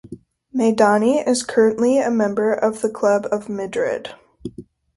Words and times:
Meidani 0.51 1.21
is 1.27 1.43
currently 1.43 1.99
a 1.99 2.09
member 2.09 2.51
of 2.51 2.81
the 2.81 2.89
Club 2.89 3.27
of 3.31 3.47
Madrid. 3.47 4.09